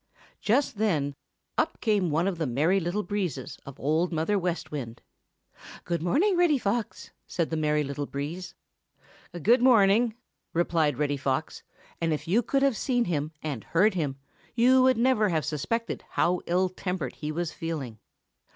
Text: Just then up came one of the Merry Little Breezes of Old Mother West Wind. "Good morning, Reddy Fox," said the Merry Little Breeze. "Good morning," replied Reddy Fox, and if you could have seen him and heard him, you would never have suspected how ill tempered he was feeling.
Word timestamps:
Just 0.41 0.79
then 0.79 1.13
up 1.59 1.79
came 1.79 2.09
one 2.09 2.27
of 2.27 2.39
the 2.39 2.47
Merry 2.47 2.79
Little 2.79 3.03
Breezes 3.03 3.59
of 3.67 3.79
Old 3.79 4.11
Mother 4.11 4.39
West 4.39 4.71
Wind. 4.71 4.99
"Good 5.83 6.01
morning, 6.01 6.35
Reddy 6.35 6.57
Fox," 6.57 7.11
said 7.27 7.51
the 7.51 7.55
Merry 7.55 7.83
Little 7.83 8.07
Breeze. 8.07 8.55
"Good 9.39 9.61
morning," 9.61 10.15
replied 10.53 10.97
Reddy 10.97 11.17
Fox, 11.17 11.61
and 12.01 12.11
if 12.13 12.27
you 12.27 12.41
could 12.41 12.63
have 12.63 12.75
seen 12.77 13.05
him 13.05 13.31
and 13.43 13.63
heard 13.63 13.93
him, 13.93 14.17
you 14.55 14.81
would 14.81 14.97
never 14.97 15.29
have 15.29 15.45
suspected 15.45 16.03
how 16.09 16.41
ill 16.47 16.67
tempered 16.69 17.17
he 17.17 17.31
was 17.31 17.51
feeling. 17.51 17.99